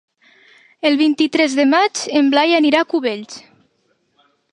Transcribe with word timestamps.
El 0.89 0.95
vint-i-tres 1.01 1.57
de 1.59 1.65
maig 1.73 2.01
en 2.21 2.31
Blai 2.35 2.57
anirà 2.61 2.81
a 2.81 2.87
Cubells. 2.95 3.37